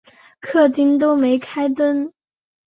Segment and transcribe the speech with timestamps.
[0.39, 2.11] 客厅都没开灯